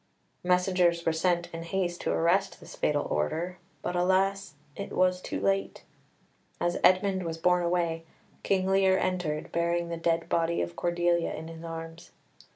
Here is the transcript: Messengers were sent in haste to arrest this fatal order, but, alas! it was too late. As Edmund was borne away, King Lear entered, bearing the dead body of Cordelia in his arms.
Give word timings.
Messengers 0.43 1.05
were 1.05 1.13
sent 1.13 1.47
in 1.53 1.61
haste 1.61 2.01
to 2.01 2.11
arrest 2.11 2.59
this 2.59 2.75
fatal 2.75 3.03
order, 3.11 3.59
but, 3.83 3.95
alas! 3.95 4.55
it 4.75 4.91
was 4.93 5.21
too 5.21 5.39
late. 5.39 5.83
As 6.59 6.79
Edmund 6.83 7.23
was 7.23 7.37
borne 7.37 7.61
away, 7.61 8.05
King 8.41 8.65
Lear 8.65 8.97
entered, 8.97 9.51
bearing 9.51 9.89
the 9.89 9.97
dead 9.97 10.27
body 10.27 10.59
of 10.59 10.75
Cordelia 10.75 11.35
in 11.35 11.49
his 11.49 11.63
arms. 11.63 12.09